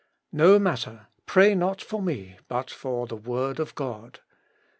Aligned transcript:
No 0.31 0.57
matter, 0.57 1.09
pray 1.27 1.53
not 1.53 1.79
for 1.79 2.01
me, 2.01 2.37
but 2.47 2.71
for 2.71 3.05
the 3.05 3.15
Word 3.15 3.59
of 3.59 3.75
God. 3.75 4.19